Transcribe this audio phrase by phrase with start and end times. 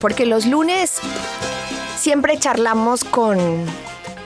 [0.00, 1.00] Porque los lunes
[1.98, 3.36] siempre charlamos con,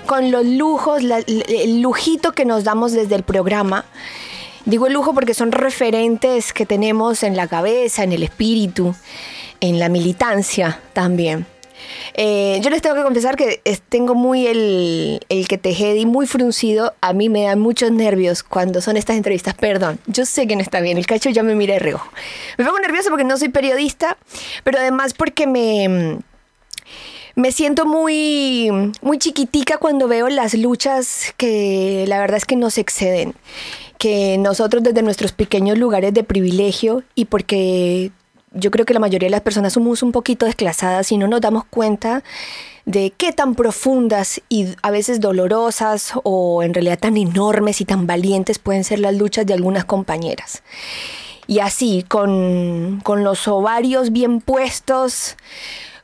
[0.05, 3.87] con los lujos, la- el lujito que nos damos desde el programa.
[4.67, 8.95] Digo el lujo porque son referentes que tenemos en la cabeza, en el espíritu,
[9.61, 11.47] en la militancia también.
[12.15, 16.95] Eh, yo les tengo que confesar que tengo muy el, el que tejedi muy fruncido.
[17.01, 19.55] A mí me dan muchos nervios cuando son estas entrevistas.
[19.55, 20.99] Perdón, yo sé que no está bien.
[20.99, 22.09] El cacho ya me mira de reojo.
[22.59, 24.19] Me pongo nerviosa porque no soy periodista,
[24.65, 26.19] pero además porque me
[27.35, 28.71] me siento muy,
[29.01, 33.35] muy chiquitica cuando veo las luchas que la verdad es que nos exceden,
[33.99, 38.11] que nosotros desde nuestros pequeños lugares de privilegio y porque
[38.55, 41.41] yo creo que la mayoría de las personas somos un poquito desclasadas y no nos
[41.41, 42.23] damos cuenta
[42.85, 48.07] de qué tan profundas y a veces dolorosas o en realidad tan enormes y tan
[48.07, 50.63] valientes pueden ser las luchas de algunas compañeras.
[51.47, 55.37] Y así, con, con los ovarios bien puestos,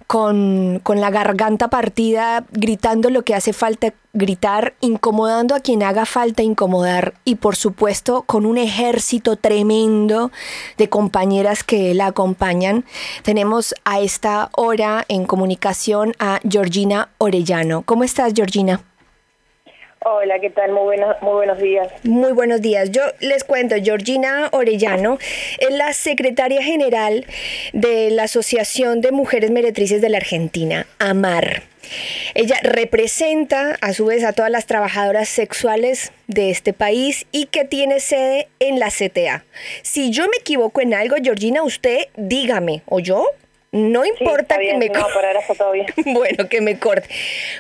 [0.09, 6.07] con, con la garganta partida, gritando lo que hace falta gritar, incomodando a quien haga
[6.07, 10.33] falta incomodar y por supuesto con un ejército tremendo
[10.79, 12.87] de compañeras que la acompañan.
[13.23, 17.83] Tenemos a esta hora en comunicación a Georgina Orellano.
[17.83, 18.81] ¿Cómo estás, Georgina?
[20.05, 20.71] Hola, ¿qué tal?
[20.71, 21.89] Muy buenos, muy buenos días.
[22.05, 22.93] Muy buenos días.
[22.93, 25.19] Yo les cuento, Georgina Orellano
[25.59, 27.27] es la secretaria general
[27.73, 31.65] de la Asociación de Mujeres Meretrices de la Argentina, AMAR.
[32.35, 37.65] Ella representa a su vez a todas las trabajadoras sexuales de este país y que
[37.65, 39.45] tiene sede en la CTA.
[39.83, 43.27] Si yo me equivoco en algo, Georgina, usted dígame, o yo,
[43.71, 45.87] no Sí, importa que me no, por ahora está todo bien.
[46.07, 47.09] bueno, que me corte.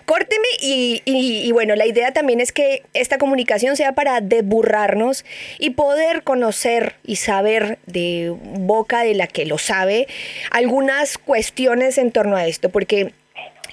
[0.06, 5.24] Córteme y, y- y bueno, la idea también es que esta comunicación sea para desburrarnos
[5.58, 10.06] y poder conocer y saber de boca de la que lo sabe
[10.50, 13.12] algunas cuestiones en torno a esto, porque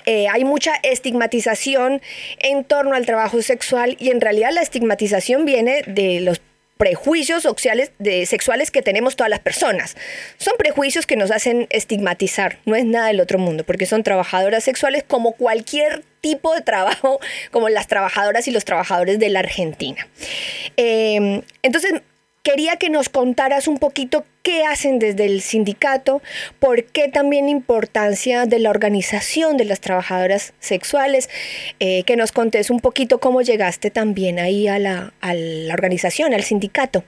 [0.05, 2.01] eh, hay mucha estigmatización
[2.39, 6.41] en torno al trabajo sexual y en realidad la estigmatización viene de los
[6.77, 9.95] prejuicios sociales, de, sexuales que tenemos todas las personas.
[10.37, 14.63] Son prejuicios que nos hacen estigmatizar, no es nada del otro mundo, porque son trabajadoras
[14.63, 17.19] sexuales como cualquier tipo de trabajo,
[17.51, 20.07] como las trabajadoras y los trabajadores de la Argentina.
[20.77, 22.01] Eh, entonces,
[22.45, 26.21] quería que nos contaras un poquito qué hacen desde el sindicato,
[26.59, 31.27] por qué también la importancia de la organización de las trabajadoras sexuales,
[31.79, 35.11] eh, que nos contes un poquito cómo llegaste también ahí a la,
[35.73, 37.03] organización, al sindicato.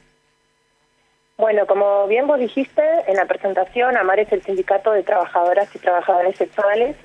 [1.38, 5.78] Bueno, como bien vos dijiste en la presentación, AMAR es el sindicato de trabajadoras y
[5.78, 6.96] trabajadores sexuales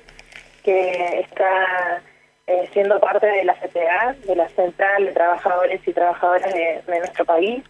[0.63, 2.01] que está
[2.47, 7.25] eh, siendo parte de la CTA, de la Central de Trabajadores y Trabajadoras de nuestro
[7.25, 7.63] país.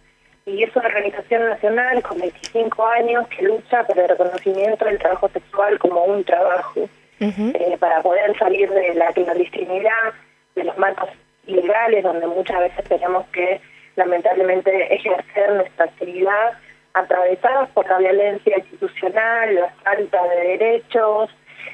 [0.46, 5.28] Y es una organización nacional con 25 años que lucha por el reconocimiento del trabajo
[5.30, 6.88] sexual como un trabajo.
[7.20, 10.12] eh, para poder salir de la clandestinidad,
[10.54, 11.08] de los marcos
[11.46, 13.60] ilegales, donde muchas veces tenemos que
[13.96, 16.58] lamentablemente ejercer nuestra actividad
[16.92, 21.30] atravesadas por la violencia institucional, la falta de derechos,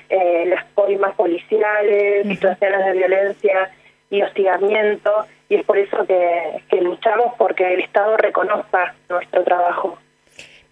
[0.09, 3.71] eh, las coimas policiales, situaciones de violencia
[4.11, 9.99] y hostigamiento, y es por eso que, luchamos porque el Estado reconozca nuestro trabajo.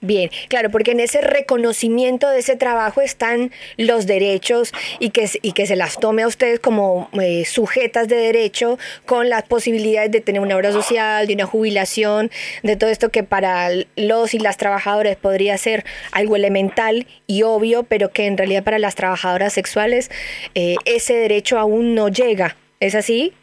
[0.00, 5.52] Bien, claro, porque en ese reconocimiento de ese trabajo están los derechos y que, y
[5.52, 10.20] que se las tome a ustedes como eh, sujetas de derecho con las posibilidades de
[10.20, 12.30] tener una obra social, de una jubilación,
[12.62, 17.82] de todo esto que para los y las trabajadoras podría ser algo elemental y obvio,
[17.82, 20.12] pero que en realidad para las trabajadoras sexuales
[20.54, 22.54] eh, ese derecho aún no llega.
[22.80, 23.34] ¿Es así?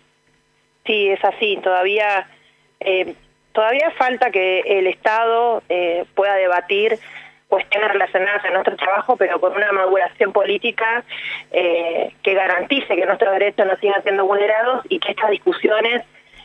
[0.86, 1.58] Sí, es así.
[1.64, 2.28] Todavía,
[2.80, 3.16] eh,
[3.52, 7.00] todavía falta que el Estado eh, pueda debatir
[7.48, 11.04] cuestiones relacionadas a nuestro trabajo, pero con una maduración política
[11.52, 16.04] eh, que garantice que nuestros derechos no sigan siendo vulnerados y que estas discusiones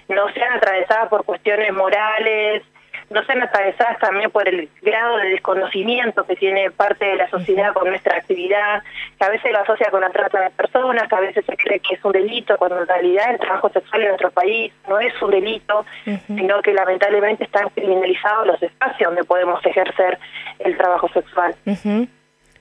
[0.08, 2.62] no sean atravesadas por cuestiones morales,
[3.10, 7.72] no sean atravesadas también por el grado de desconocimiento que tiene parte de la sociedad
[7.72, 8.82] con nuestra actividad,
[9.19, 11.81] que a veces lo asocia con la trata de personas, que a veces se cree
[11.81, 15.20] que es un delito, cuando en realidad el trabajo sexual en nuestro país no es
[15.20, 15.84] un delito,
[16.26, 20.19] sino que lamentablemente están criminalizados los espacios donde podemos ejercer
[20.61, 21.56] el trabajo sexual.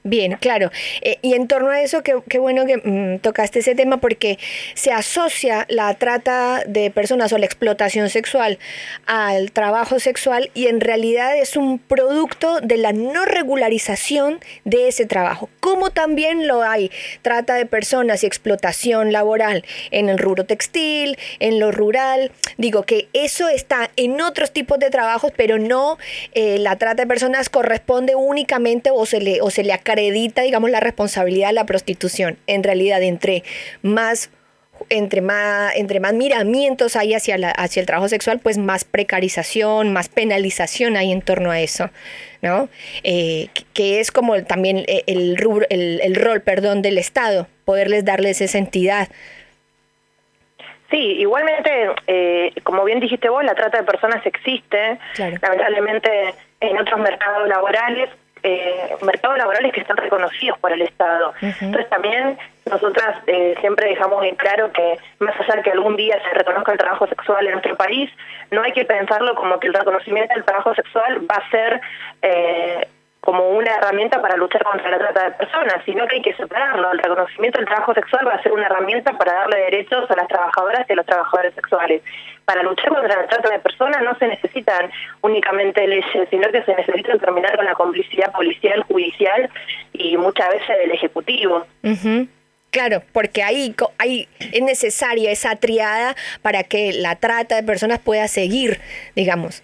[0.04, 0.72] Bien, claro.
[1.02, 4.40] Eh, y en torno a eso, qué, bueno que mm, tocaste ese tema porque
[4.74, 8.60] se asocia la trata de personas o la explotación sexual
[9.08, 15.06] al trabajo sexual y en realidad es un producto de la no regularización de ese
[15.06, 15.50] trabajo.
[15.60, 16.92] Como también lo hay
[17.22, 22.32] trata de personas y explotación laboral en el rubro textil, en lo rural.
[22.58, 25.98] Digo que eso está en otros tipos de trabajos, pero no
[26.34, 30.70] eh, la trata de personas corresponde únicamente o se le, o se le acredita digamos,
[30.70, 32.38] la responsabilidad de la prostitución.
[32.48, 33.44] En realidad, entre
[33.82, 34.32] más
[34.90, 39.92] entre más, entre más miramientos hay hacia, la, hacia el trabajo sexual, pues más precarización,
[39.92, 41.90] más penalización hay en torno a eso,
[42.42, 42.70] ¿no?
[43.04, 45.04] Eh, que es como también el,
[45.70, 49.10] el, el, rol, perdón, del Estado, poderles darles esa entidad.
[50.90, 51.70] Sí, igualmente,
[52.08, 54.98] eh, como bien dijiste vos, la trata de personas existe.
[55.18, 58.10] Lamentablemente, en otros mercados laborales
[58.44, 61.34] eh, mercados laborales que están reconocidos por el Estado.
[61.42, 62.38] Entonces también
[62.70, 66.72] nosotras eh, siempre dejamos en claro que más allá de que algún día se reconozca
[66.72, 68.10] el trabajo sexual en nuestro país,
[68.52, 71.82] no hay que pensarlo como que el reconocimiento del trabajo sexual va a ser
[72.22, 72.88] eh,
[73.22, 76.92] como una herramienta para luchar contra la trata de personas, sino que hay que separarlo.
[76.92, 80.28] El reconocimiento del trabajo sexual va a ser una herramienta para darle derechos a las
[80.28, 82.02] trabajadoras y a los trabajadores sexuales.
[82.46, 84.90] Para luchar contra la trata de personas no se necesitan
[85.22, 89.50] únicamente leyes, sino que se necesita terminar con la complicidad policial, judicial
[89.94, 91.66] y muchas veces del Ejecutivo.
[92.72, 98.28] Claro, porque ahí, ahí es necesaria esa triada para que la trata de personas pueda
[98.28, 98.80] seguir,
[99.16, 99.64] digamos.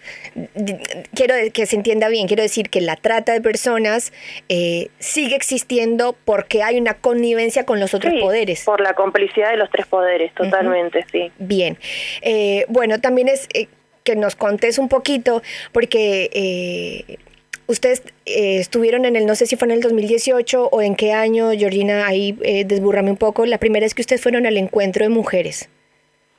[1.14, 4.12] Quiero que se entienda bien, quiero decir que la trata de personas
[4.50, 8.64] eh, sigue existiendo porque hay una connivencia con los otros poderes.
[8.64, 11.32] Por la complicidad de los tres poderes, totalmente, sí.
[11.38, 11.78] Bien.
[12.22, 13.68] Eh, bueno, también es eh,
[14.04, 17.20] que nos contes un poquito, porque
[17.68, 21.14] Ustedes eh, estuvieron en el, no sé si fue en el 2018 o en qué
[21.14, 25.04] año, Georgina, ahí eh, desbúrrame un poco, la primera vez que ustedes fueron al encuentro
[25.04, 25.70] de mujeres.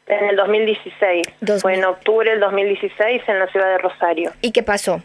[0.06, 1.26] En el 2016,
[1.60, 4.32] fue en octubre del 2016 en la ciudad de Rosario.
[4.40, 5.02] ¿Y qué pasó?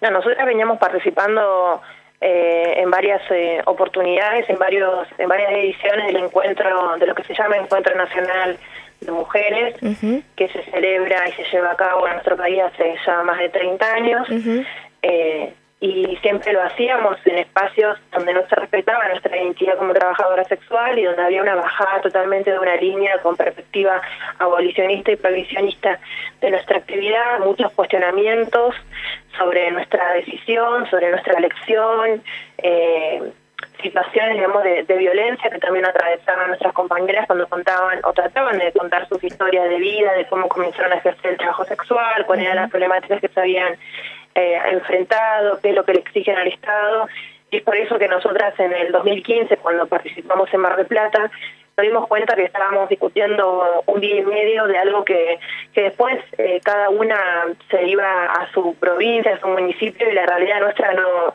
[0.00, 1.80] No, nosotros veníamos participando
[2.20, 7.24] eh, en varias eh, oportunidades, en varios en varias ediciones del encuentro, de lo que
[7.24, 8.56] se llama Encuentro Nacional
[9.00, 9.76] de Mujeres,
[10.36, 13.48] que se celebra y se lleva a cabo en nuestro país hace ya más de
[13.48, 14.28] 30 años.
[15.02, 20.42] eh, y siempre lo hacíamos en espacios donde no se respetaba nuestra identidad como trabajadora
[20.44, 24.00] sexual y donde había una bajada totalmente de una línea con perspectiva
[24.38, 26.00] abolicionista y prohibicionista
[26.40, 28.74] de nuestra actividad, muchos cuestionamientos
[29.36, 32.22] sobre nuestra decisión, sobre nuestra elección,
[32.56, 33.32] eh,
[33.82, 39.08] situaciones digamos de, violencia que también atravesaban nuestras compañeras cuando contaban o trataban de contar
[39.08, 42.70] sus historias de vida, de cómo comenzaron a ejercer el trabajo sexual, cuáles eran las
[42.70, 43.74] problemáticas que se habían
[44.34, 47.08] eh, enfrentado, qué es lo que le exigen al Estado.
[47.50, 51.30] Y es por eso que nosotras en el 2015, cuando participamos en Mar del Plata,
[51.76, 55.38] nos dimos cuenta que estábamos discutiendo un día y medio de algo que,
[55.74, 57.18] que después eh, cada una
[57.70, 61.34] se iba a su provincia, a su municipio y la realidad nuestra no,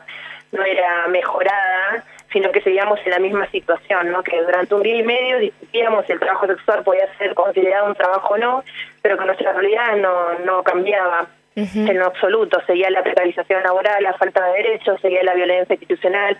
[0.52, 4.22] no era mejorada, sino que seguíamos en la misma situación, ¿no?
[4.22, 7.94] que durante un día y medio discutíamos si el trabajo sexual podía ser considerado un
[7.94, 8.64] trabajo o no,
[9.00, 14.14] pero que nuestra realidad no, no cambiaba en lo absoluto, seguía la precarización laboral, la
[14.14, 16.38] falta de derechos, seguía la violencia institucional,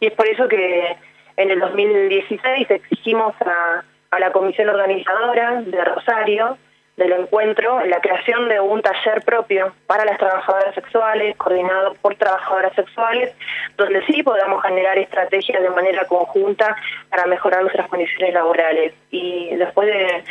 [0.00, 0.96] y es por eso que
[1.36, 6.56] en el 2016 exigimos a, a la comisión organizadora de Rosario
[6.96, 12.74] del encuentro la creación de un taller propio para las trabajadoras sexuales, coordinado por trabajadoras
[12.74, 13.34] sexuales,
[13.76, 16.74] donde sí podamos generar estrategias de manera conjunta
[17.10, 18.94] para mejorar nuestras condiciones laborales.
[19.10, 20.24] Y después de,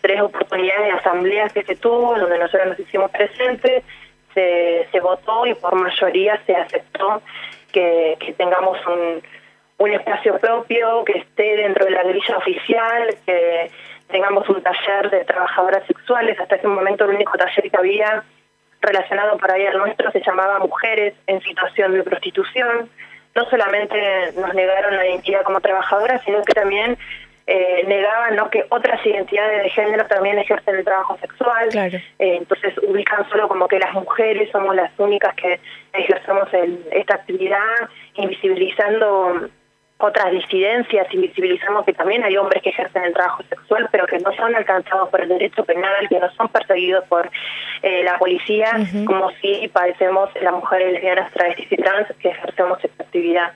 [0.00, 3.84] tres oportunidades de asambleas que se tuvo, donde nosotros nos hicimos presentes,
[4.34, 7.22] se, votó y por mayoría se aceptó
[7.72, 9.22] que, que tengamos un,
[9.78, 13.70] un espacio propio, que esté dentro de la grilla oficial, que
[14.10, 16.38] tengamos un taller de trabajadoras sexuales.
[16.38, 18.22] Hasta ese momento el único taller que había
[18.80, 22.88] relacionado para ahí al nuestro se llamaba Mujeres en situación de prostitución.
[23.34, 26.98] No solamente nos negaron la identidad como trabajadoras, sino que también
[27.46, 28.50] eh, negaban ¿no?
[28.50, 31.68] que otras identidades de género también ejercen el trabajo sexual.
[31.74, 35.60] Eh, entonces ubican solo como que las mujeres somos las únicas que
[35.92, 36.48] ejercemos
[36.92, 39.48] esta actividad, invisibilizando
[40.00, 44.32] otras disidencias, invisibilizamos que también hay hombres que ejercen el trabajo sexual, pero que no
[44.34, 47.30] son alcanzados por el derecho penal, que no son perseguidos por
[47.82, 48.72] eh, la policía,
[49.06, 53.52] como si padecemos las mujeres lesbianas, travestis y trans que ejercemos esta actividad.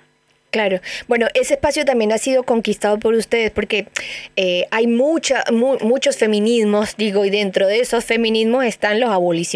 [0.55, 3.89] Claro, bueno, ese espacio también ha sido conquistado por ustedes porque
[4.37, 9.11] eh, hay mucha, muchos feminismos, digo, y dentro de esos feminismos están los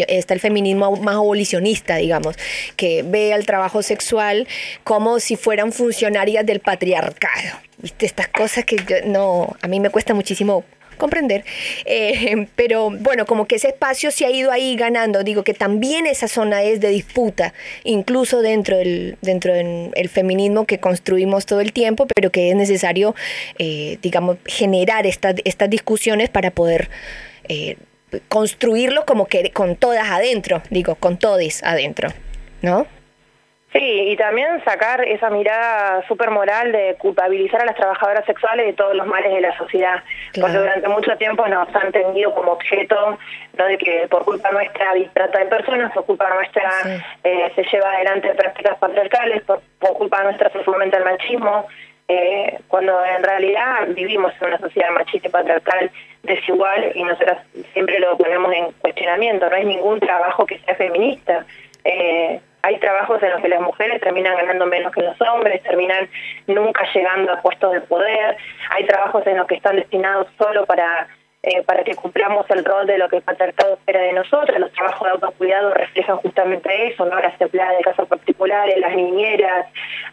[0.09, 2.35] está el feminismo más abolicionista, digamos,
[2.75, 4.45] que ve al trabajo sexual
[4.83, 7.59] como si fueran funcionarias del patriarcado.
[7.77, 8.05] ¿Viste?
[8.05, 10.65] Estas cosas que yo, no, a mí me cuesta muchísimo
[10.99, 11.43] comprender.
[11.85, 15.23] Eh, pero bueno, como que ese espacio se ha ido ahí ganando.
[15.23, 20.79] Digo que también esa zona es de disputa, incluso dentro del, dentro del feminismo que
[20.79, 23.15] construimos todo el tiempo, pero que es necesario,
[23.57, 26.89] eh, digamos, generar estas discusiones para poder
[27.47, 27.77] eh,
[28.27, 32.09] construirlo como que con todas adentro, digo, con todes adentro,
[32.61, 32.87] ¿no?
[33.71, 38.73] Sí, y también sacar esa mirada súper moral de culpabilizar a las trabajadoras sexuales de
[38.73, 40.03] todos los males de la sociedad,
[40.41, 43.19] porque durante mucho tiempo nos han tenido como objeto
[43.57, 46.71] no de que por culpa nuestra trata de personas, por culpa nuestra
[47.23, 49.61] eh, se lleva adelante prácticas patriarcales, por,
[49.97, 51.67] culpa nuestra se fomenta el machismo,
[52.07, 55.91] eh, cuando en realidad vivimos en una sociedad machista y patriarcal
[56.23, 57.37] desigual y nosotros
[57.73, 61.45] siempre lo ponemos en cuestionamiento, no hay ningún trabajo que sea feminista.
[61.83, 66.09] Eh, hay trabajos en los que las mujeres terminan ganando menos que los hombres, terminan
[66.47, 68.37] nunca llegando a puestos de poder,
[68.71, 71.07] hay trabajos en los que están destinados solo para
[71.41, 74.59] eh, para que cumplamos el rol de lo que el patriarcado espera de nosotros.
[74.59, 77.17] Los trabajos de autocuidado reflejan justamente eso, ¿no?
[77.17, 79.67] Las empleadas de casas particulares, las niñeras,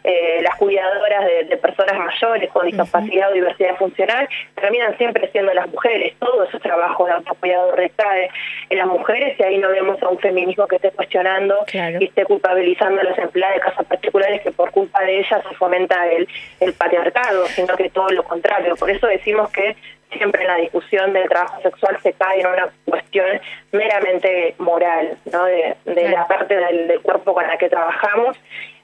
[0.05, 5.67] eh, las cuidadoras de, personas mayores con discapacidad o diversidad funcional, terminan siempre siendo las
[5.69, 6.15] mujeres.
[6.21, 8.31] Todo ese trabajo de autocuidado recae
[8.71, 12.25] en las mujeres y ahí no vemos a un feminismo que esté cuestionando y esté
[12.25, 16.29] culpabilizando a las empleadas de casas particulares que por culpa de ellas se fomenta el,
[16.61, 18.77] el patriarcado, sino que todo lo contrario.
[18.77, 19.75] Por eso decimos que
[20.13, 23.27] siempre en la discusión del trabajo sexual se cae en una cuestión
[23.73, 25.45] meramente moral, ¿no?
[25.45, 28.37] de, la parte del, cuerpo con la que trabajamos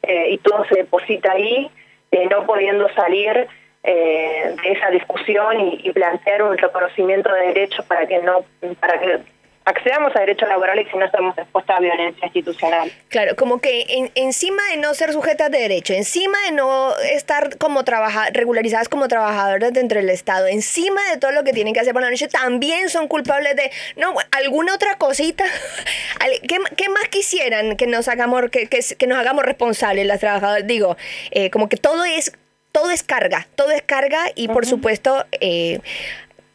[0.02, 1.71] eh, y todo se deposita ahí,
[2.11, 3.47] eh, no pudiendo salir
[3.85, 8.45] eh, de esa discusión y, y, plantear un reconocimiento de derechos para que no
[8.79, 9.21] para que
[9.64, 12.90] accedamos a derechos laborales si no estamos expuestos a violencia institucional.
[13.09, 17.85] Claro, como que encima de no ser sujetas de derecho, encima de no estar como
[17.85, 21.92] trabaja, regularizadas como trabajadoras dentro del Estado, encima de todo lo que tienen que hacer
[21.92, 25.45] por la noche, también son culpables de, no, alguna otra cosita.
[26.76, 30.66] ¿Qué, más quisieran que nos hagamos, que, que, nos hagamos responsables las trabajadoras?
[30.66, 30.97] Digo,
[31.31, 32.33] eh, como que todo es
[32.73, 35.81] todo es carga, todo es carga y por supuesto eh,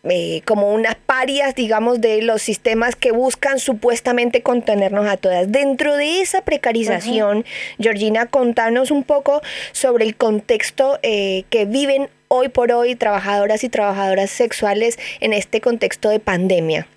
[0.09, 5.51] eh, como unas parias, digamos, de los sistemas que buscan supuestamente contenernos a todas.
[5.51, 7.45] Dentro de esa precarización,
[7.79, 13.69] Georgina, contanos un poco sobre el contexto eh, que viven hoy por hoy trabajadoras y
[13.69, 16.87] trabajadoras sexuales en este contexto de pandemia.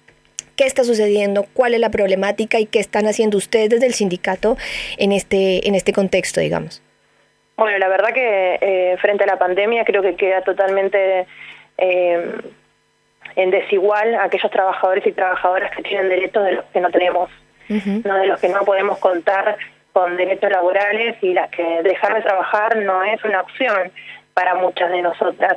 [0.56, 1.46] ¿Qué está sucediendo?
[1.54, 2.60] ¿Cuál es la problemática?
[2.60, 4.58] ¿Y qué están haciendo ustedes desde el sindicato
[4.98, 6.82] en este, en este contexto, digamos?
[7.56, 11.26] Bueno, la verdad que eh, frente a la pandemia creo que queda totalmente
[13.36, 17.30] en desigual a aquellos trabajadores y trabajadoras que tienen derechos de los que no tenemos,
[17.68, 19.56] no de los que no podemos contar
[19.92, 23.90] con derechos laborales y las que dejar de trabajar no es una opción
[24.34, 25.56] para muchas de nosotras.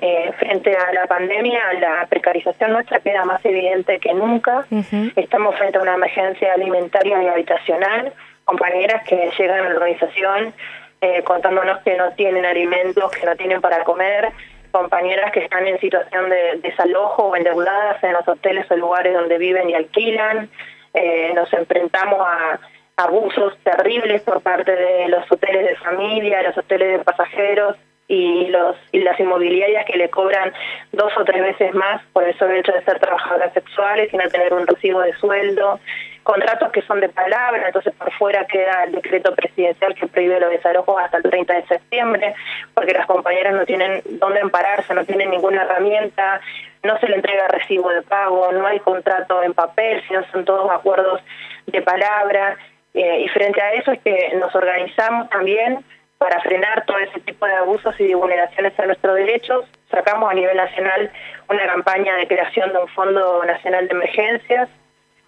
[0.00, 4.66] Eh, frente a la pandemia, la precarización nuestra queda más evidente que nunca.
[5.14, 8.12] Estamos frente a una emergencia alimentaria y habitacional.
[8.44, 10.54] Compañeras que llegan a la organización
[11.00, 14.32] eh, contándonos que no tienen alimentos, que no tienen para comer,
[14.72, 19.38] compañeras que están en situación de desalojo o endeudadas en los hoteles o lugares donde
[19.38, 20.50] viven y alquilan.
[20.94, 22.58] Eh, nos enfrentamos a
[22.96, 27.76] abusos terribles por parte de los hoteles de familia, los hoteles de pasajeros
[28.08, 28.52] y
[28.92, 30.52] y las inmobiliarias que le cobran
[30.92, 34.28] dos o tres veces más por el solo hecho de ser trabajadoras sexuales y no
[34.28, 35.80] tener un recibo de sueldo
[36.22, 40.50] contratos que son de palabra, entonces por fuera queda el decreto presidencial que prohíbe los
[40.50, 42.34] desalojos hasta el 30 de septiembre,
[42.74, 46.40] porque las compañeras no tienen dónde ampararse, no tienen ninguna herramienta,
[46.82, 50.70] no se le entrega recibo de pago, no hay contrato en papel, sino son todos
[50.70, 51.20] acuerdos
[51.66, 52.56] de palabra,
[52.94, 55.84] eh, y frente a eso es que nos organizamos también
[56.18, 59.64] para frenar todo ese tipo de abusos y vulneraciones a nuestros derechos.
[59.90, 61.10] Sacamos a nivel nacional
[61.48, 64.68] una campaña de creación de un Fondo Nacional de Emergencias,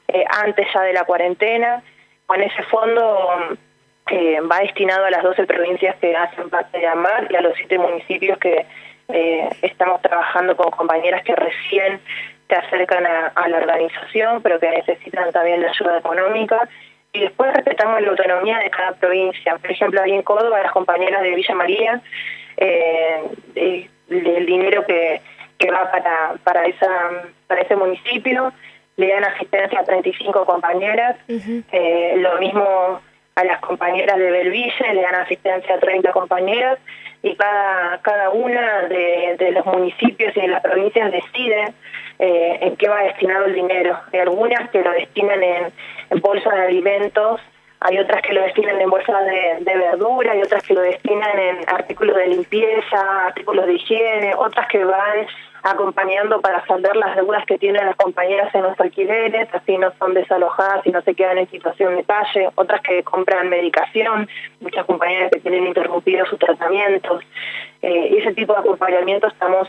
[0.08, 1.82] eh, antes ya de la cuarentena.
[2.26, 3.56] Con ese fondo
[4.10, 7.54] eh, va destinado a las 12 provincias que hacen parte de AMAR y a los
[7.56, 8.66] siete municipios que
[9.08, 12.00] eh, estamos trabajando con compañeras que recién
[12.48, 16.68] se acercan a, la organización, pero que necesitan también la ayuda económica.
[17.12, 19.56] Y después respetamos la autonomía de cada provincia.
[19.56, 22.02] Por ejemplo, ahí en Córdoba, las compañeras de Villa María,
[22.56, 23.88] el
[24.46, 25.20] dinero que,
[25.58, 26.88] que va para, para, esa,
[27.46, 28.52] para ese municipio
[28.96, 33.00] le dan asistencia a 35 compañeras, eh, lo mismo
[33.34, 36.78] a las compañeras de Belville, le dan asistencia a 30 compañeras
[37.22, 41.72] y cada, cada una de, los municipios y de las provincias decide
[42.18, 43.98] eh, en qué va destinado el dinero.
[44.12, 45.72] Hay algunas que lo destinan en,
[46.20, 47.40] bolsas de alimentos,
[47.86, 51.38] hay otras que lo destinan en bolsas de, de verdura, hay otras que lo destinan
[51.38, 55.26] en artículos de limpieza, artículos de higiene, otras que van
[55.62, 60.14] acompañando para saldar las deudas que tienen las compañeras en los alquileres, así no son
[60.14, 65.30] desalojadas y no se quedan en situación de calle, otras que compran medicación, muchas compañeras
[65.30, 67.22] que tienen interrumpido sus tratamientos,
[67.82, 69.68] eh, ese tipo de acompañamiento estamos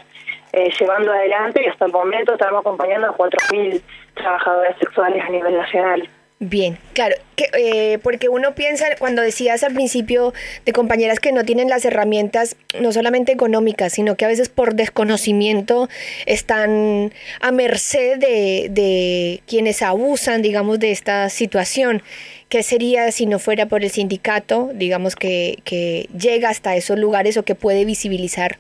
[0.54, 3.82] eh, llevando adelante y hasta el momento estamos acompañando a 4.000
[4.16, 6.10] trabajadoras sexuales a nivel nacional.
[6.40, 7.16] Bien, claro,
[7.58, 10.34] eh, porque uno piensa, cuando decías al principio
[10.66, 14.76] de compañeras que no tienen las herramientas, no solamente económicas, sino que a veces por
[14.76, 15.88] desconocimiento
[16.26, 22.04] están a merced de, de quienes abusan, digamos, de esta situación.
[22.50, 27.38] ¿Qué sería si no fuera por el sindicato, digamos, que, que llega hasta esos lugares
[27.38, 28.60] o que puede visibilizar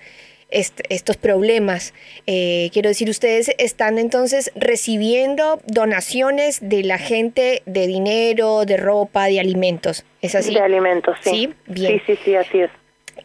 [0.49, 1.93] estos problemas.
[2.27, 9.25] Eh, quiero decir, ustedes están entonces recibiendo donaciones de la gente de dinero, de ropa,
[9.25, 10.05] de alimentos.
[10.21, 10.53] ¿Es así?
[10.53, 11.29] De alimentos, sí.
[11.29, 12.01] Sí, bien.
[12.05, 12.71] Sí, sí, así es.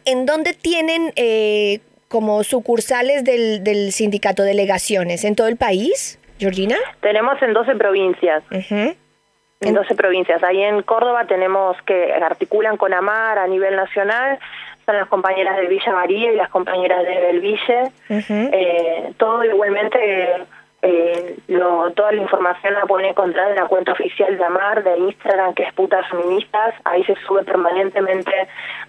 [0.05, 5.23] ¿En dónde tienen eh, como sucursales del, del, sindicato delegaciones?
[5.23, 6.75] ¿En todo el país, Georgina?
[7.01, 8.43] Tenemos en 12 provincias.
[8.51, 10.41] En 12 provincias.
[10.43, 14.39] Ahí en Córdoba tenemos que articulan con AMAR a nivel nacional
[14.85, 17.91] son las compañeras de Villa María y las compañeras de Belville.
[18.09, 20.45] eh, todo igualmente,
[20.81, 24.97] eh, lo, toda la información la pueden encontrar en la cuenta oficial de AMAR, de
[24.97, 26.73] Instagram, que es Putas Feministas.
[26.85, 28.31] Ahí se sube permanentemente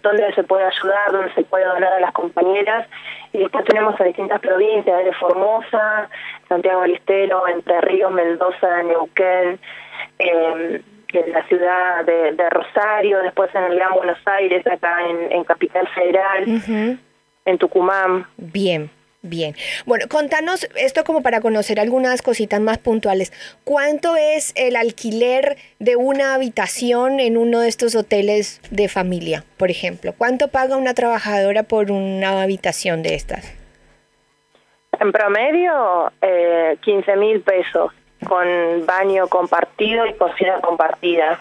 [0.02, 2.88] dónde se puede ayudar, dónde se puede donar a las compañeras.
[3.32, 6.08] Y después tenemos a distintas provincias, de Formosa,
[6.48, 9.58] Santiago del Estero, Entre Ríos, Mendoza, Neuquén.
[10.18, 10.82] Eh,
[11.14, 14.98] en la ciudad de, Rosario, después en el Gran Buenos Aires, acá
[15.30, 16.98] en, Capital Federal,
[17.44, 18.26] en Tucumán.
[18.36, 18.90] Bien.
[19.24, 19.54] Bien.
[19.86, 23.32] Bueno, contanos esto como para conocer algunas cositas más puntuales.
[23.62, 29.70] ¿Cuánto es el alquiler de una habitación en uno de estos hoteles de familia, por
[29.70, 30.12] ejemplo?
[30.18, 33.56] ¿Cuánto paga una trabajadora por una habitación de estas?
[34.98, 37.92] En promedio, eh, 15 mil pesos
[38.22, 41.38] con baño compartido y cocina compartida.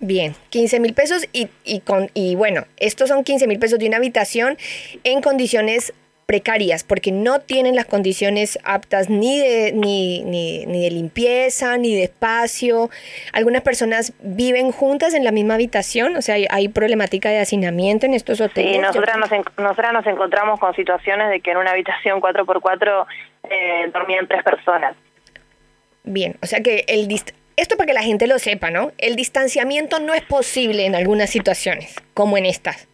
[0.00, 3.86] Bien, 15 mil pesos y, y, con, y bueno, estos son 15 mil pesos de
[3.88, 4.58] una habitación
[5.04, 5.94] en condiciones
[6.26, 11.94] precarias porque no tienen las condiciones aptas ni de, ni, ni, ni, de limpieza, ni
[11.94, 12.90] de espacio.
[13.32, 18.14] Algunas personas viven juntas en la misma habitación, o sea, hay, problemática de hacinamiento en
[18.14, 18.72] estos hoteles.
[18.72, 23.06] Sí, nosotras nos, nosotras nos encontramos con situaciones de que en una habitación 4x4
[23.48, 24.96] eh, dormían tres personas.
[26.06, 27.08] Bien, o sea que el
[27.56, 28.92] esto para que la gente lo sepa, ¿no?
[28.98, 32.88] El distanciamiento no es posible en algunas situaciones, como en estas.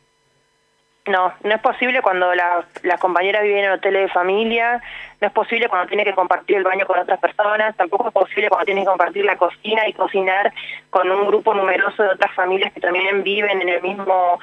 [1.06, 4.80] No, no es posible cuando la, las compañeras viven en hoteles de familia,
[5.20, 8.48] no es posible cuando tiene que compartir el baño con otras personas, tampoco es posible
[8.48, 10.52] cuando tiene que compartir la cocina y cocinar
[10.90, 14.38] con un grupo numeroso de otras familias que también viven en el mismo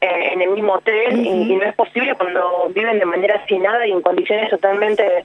[0.00, 3.84] eh, en el mismo hotel y, y, no es posible cuando viven de manera asignada
[3.84, 5.24] y en condiciones totalmente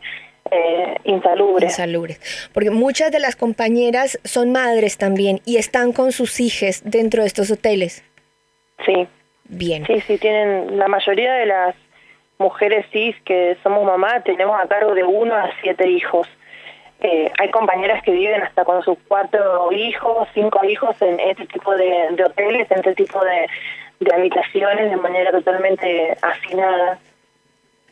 [0.52, 1.72] eh, insalubres.
[1.72, 2.50] Insalubres.
[2.54, 7.28] Porque muchas de las compañeras son madres también y están con sus hijos dentro de
[7.28, 8.04] estos hoteles.
[8.86, 9.08] Sí.
[9.50, 9.84] Bien.
[9.88, 11.76] Sí, sí, tienen la mayoría de las
[12.38, 16.28] mujeres cis que somos mamá tenemos a cargo de uno a siete hijos.
[17.02, 21.76] Eh, hay compañeras que viven hasta con sus cuatro hijos, cinco hijos en este tipo
[21.76, 23.48] de, de hoteles, en este tipo de,
[24.00, 27.00] de habitaciones de manera totalmente hacinada.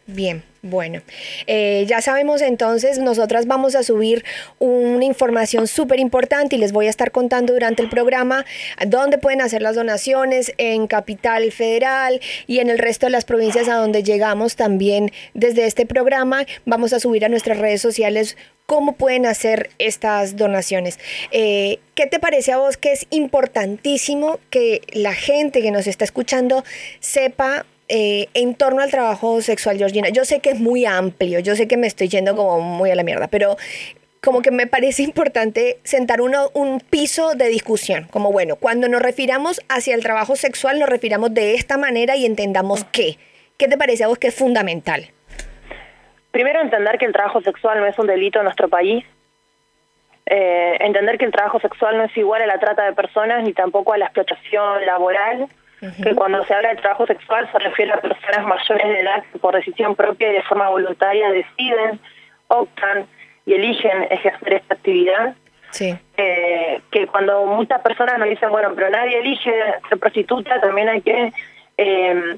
[0.10, 1.02] Bien, bueno,
[1.48, 4.24] eh, ya sabemos entonces, nosotras vamos a subir
[4.58, 8.46] una información súper importante y les voy a estar contando durante el programa
[8.88, 13.68] dónde pueden hacer las donaciones en Capital Federal y en el resto de las provincias
[13.68, 16.46] a donde llegamos también desde este programa.
[16.66, 21.00] Vamos a subir a nuestras redes sociales cómo pueden hacer estas donaciones.
[21.32, 26.06] Eh, ¿Qué te parece a vos que es importantísimo que la gente que nos está
[26.06, 26.64] escuchando
[27.02, 31.56] sepa eh, en torno al trabajo sexual, Georgina, yo sé que es muy amplio, yo
[31.56, 33.56] sé que me estoy yendo como muy a la mierda, pero
[34.22, 39.02] como que me parece importante sentar uno, un piso de discusión, como bueno, cuando nos
[39.02, 43.18] refiramos hacia el trabajo sexual, nos refiramos de esta manera y entendamos qué.
[43.58, 45.08] ¿Qué te parece a vos que es fundamental?
[46.32, 49.04] Primero, entender que el trabajo sexual no es un delito en nuestro país.
[50.28, 53.54] Eh, entender que el trabajo sexual no es igual a la trata de personas ni
[53.54, 55.48] tampoco a la explotación laboral
[55.80, 59.40] que cuando se habla de trabajo sexual se refiere a personas mayores de edad que
[59.40, 62.00] por decisión propia y de forma voluntaria deciden,
[62.48, 63.06] optan
[63.46, 65.36] y eligen ejercer esta actividad.
[65.70, 65.96] Sí.
[66.16, 69.52] Eh, que cuando muchas personas nos dicen, bueno, pero nadie elige
[69.90, 71.34] ser prostituta, también hay que
[71.78, 72.38] eh,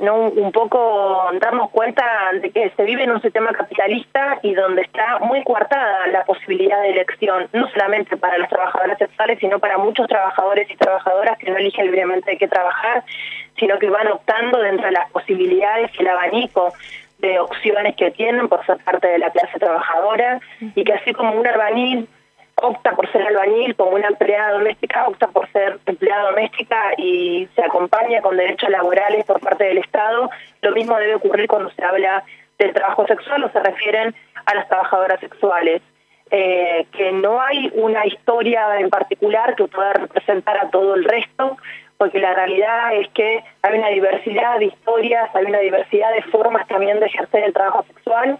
[0.00, 2.04] no un poco darnos cuenta
[2.40, 6.80] de que se vive en un sistema capitalista y donde está muy coartada la posibilidad
[6.80, 11.50] de elección, no solamente para los trabajadores sexuales, sino para muchos trabajadores y trabajadoras que
[11.50, 13.04] no eligen libremente qué trabajar,
[13.58, 16.72] sino que van optando dentro de las posibilidades y el abanico
[17.18, 21.32] de opciones que tienen por ser parte de la clase trabajadora y que así como
[21.38, 22.08] un albañil
[22.56, 27.62] opta por ser albañil como una empleada doméstica, opta por ser empleada doméstica y se
[27.62, 30.30] acompaña con derechos laborales por parte del Estado.
[30.62, 32.24] Lo mismo debe ocurrir cuando se habla
[32.58, 34.14] del trabajo sexual o se refieren
[34.46, 35.82] a las trabajadoras sexuales.
[36.30, 41.58] eh, que no hay una historia en particular que pueda representar a todo el resto,
[41.98, 46.66] porque la realidad es que hay una diversidad de historias, hay una diversidad de formas
[46.66, 48.38] también de ejercer el trabajo sexual.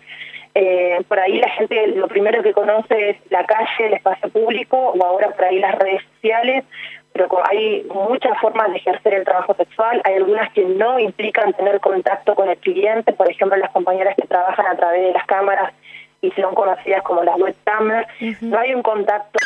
[0.57, 4.77] Eh, por ahí la gente lo primero que conoce es la calle, el espacio público
[4.77, 6.65] o ahora por ahí las redes sociales,
[7.13, 11.81] pero hay muchas formas de ejercer el trabajo sexual, hay algunas que no implican tener
[11.81, 15.73] contacto con el cliente, por ejemplo las compañeras que trabajan a través de las cámaras
[16.21, 18.07] y son conocidas como las webcamers,
[18.41, 19.39] no hay un contacto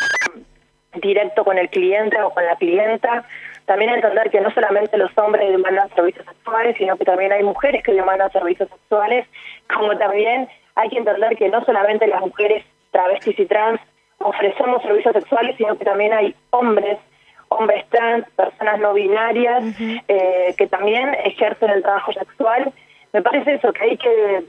[1.00, 3.24] directo con el cliente o con la clienta,
[3.64, 7.82] también entender que no solamente los hombres demandan servicios sexuales, sino que también hay mujeres
[7.82, 9.26] que demandan servicios sexuales,
[9.74, 13.80] como también hay que entender que no solamente las mujeres travestis y trans
[14.18, 16.98] ofrecemos servicios sexuales, sino que también hay hombres,
[17.48, 22.72] hombres trans, personas no binarias, eh, que también ejercen el trabajo sexual.
[23.12, 24.44] Me parece eso, que hay que,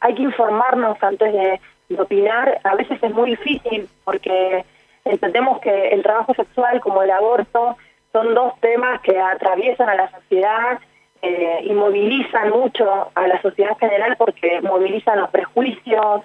[0.00, 1.60] hay que informarnos antes de
[1.98, 2.60] opinar.
[2.62, 4.66] A veces es muy difícil porque
[5.06, 7.76] entendemos que el trabajo sexual como el aborto
[8.12, 10.78] son dos temas que atraviesan a la sociedad
[11.26, 16.22] eh, y movilizan mucho a la sociedad en general porque movilizan los prejuicios,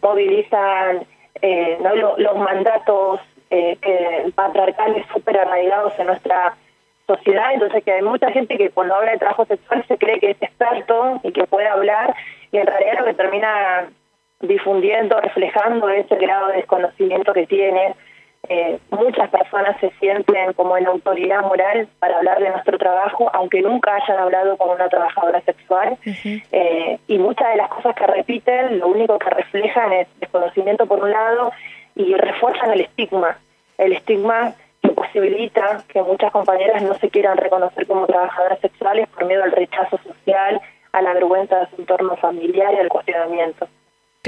[0.00, 1.04] movilizan
[1.42, 1.78] eh,
[2.16, 3.76] los mandatos eh,
[4.34, 6.56] patriarcales súper arraigados en nuestra
[7.06, 10.30] sociedad, entonces que hay mucha gente que cuando habla de trabajo sexual se cree que
[10.30, 12.14] es experto y que puede hablar
[12.50, 13.86] y en realidad lo que termina
[14.40, 17.94] difundiendo, reflejando ese grado de desconocimiento que tiene
[18.48, 23.60] eh, muchas personas se sienten como en autoridad moral para hablar de nuestro trabajo, aunque
[23.60, 25.96] nunca hayan hablado con una trabajadora sexual.
[26.04, 31.02] eh, y muchas de las cosas que repiten, lo único que reflejan es desconocimiento por
[31.02, 31.52] un lado
[31.94, 33.38] y refuerzan el estigma.
[33.76, 39.26] El estigma que posibilita que muchas compañeras no se quieran reconocer como trabajadoras sexuales por
[39.26, 40.60] miedo al rechazo social,
[40.92, 43.68] a la vergüenza de su entorno familiar y al cuestionamiento.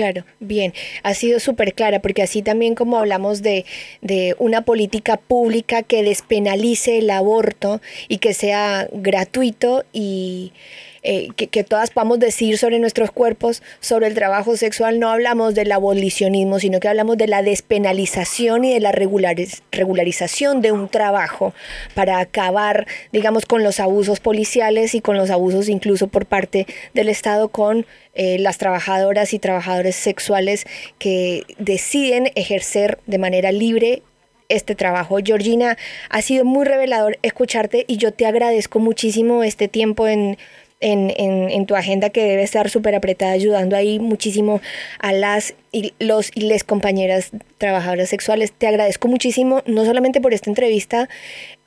[0.01, 3.67] Claro, bien, ha sido súper clara porque así también como hablamos de,
[4.01, 10.55] de, una política pública que despenalice el aborto y que sea gratuito y
[11.03, 15.73] eh, que, todas podamos decir sobre nuestros cuerpos, sobre el trabajo sexual, no hablamos del
[15.73, 21.55] abolicionismo, sino que hablamos de la despenalización y de la regulariz regularización de un trabajo
[21.95, 27.09] para acabar, digamos, con los abusos policiales y con los abusos incluso por parte del
[27.09, 30.67] Estado con eh, las trabajadoras y trabajadores sexuales
[30.99, 34.03] que deciden ejercer de manera libre
[34.51, 35.19] este trabajo.
[35.25, 35.79] Georgina,
[36.11, 40.37] ha sido muy revelador escucharte y yo te agradezco muchísimo este tiempo en
[40.81, 44.61] en, en, en, tu agenda que debe estar súper apretada, ayudando ahí muchísimo
[44.99, 48.53] a las y los y les compañeras trabajadoras sexuales.
[48.53, 51.09] Te agradezco muchísimo, no solamente por esta entrevista,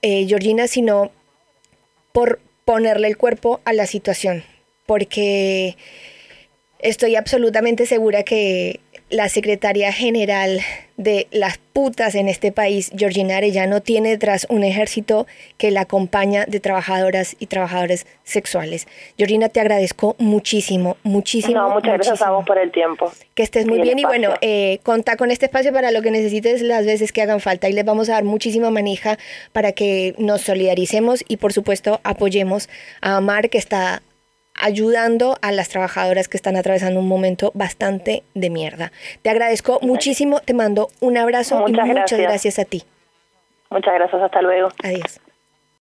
[0.02, 1.12] eh, Georgina, sino
[2.12, 4.44] por ponerle el cuerpo a la situación,
[4.86, 5.78] porque
[6.84, 10.60] estoy absolutamente segura que la secretaria general
[10.98, 16.46] de las putas en este país, Georgina Arellano, tiene detrás un ejército que la acompaña
[16.46, 18.88] de trabajadoras y trabajadores sexuales.
[19.18, 21.54] Georgina, te agradezco muchísimo, muchísimo.
[21.54, 21.96] No, muchas muchísimo.
[21.96, 23.12] gracias a vos por el tiempo.
[23.34, 26.12] Que estés muy y bien y bueno, eh, contá con este espacio para lo que
[26.12, 29.18] necesites las veces que hagan falta y les vamos a dar muchísima manija
[29.52, 32.68] para que nos solidaricemos y por supuesto apoyemos
[33.02, 34.02] a Amar que está
[34.64, 38.92] ayudando a las trabajadoras que están atravesando un momento bastante de mierda.
[39.22, 42.22] Te agradezco muchísimo, te mando un abrazo muchas y muchas gracias.
[42.22, 42.84] gracias a ti.
[43.70, 44.70] Muchas gracias, hasta luego.
[44.84, 45.20] Adiós.